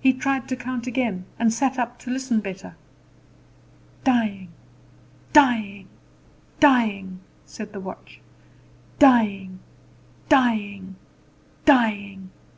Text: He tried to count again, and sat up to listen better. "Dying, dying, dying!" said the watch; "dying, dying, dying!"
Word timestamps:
He 0.00 0.12
tried 0.12 0.48
to 0.50 0.54
count 0.56 0.86
again, 0.86 1.24
and 1.38 1.50
sat 1.50 1.78
up 1.78 1.98
to 2.00 2.10
listen 2.10 2.40
better. 2.40 2.76
"Dying, 4.04 4.48
dying, 5.32 5.88
dying!" 6.60 7.20
said 7.46 7.72
the 7.72 7.80
watch; 7.80 8.20
"dying, 8.98 9.60
dying, 10.28 10.96
dying!" 11.64 12.28